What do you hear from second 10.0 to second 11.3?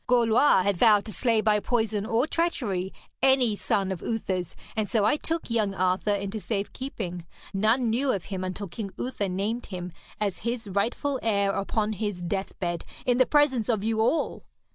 as his rightful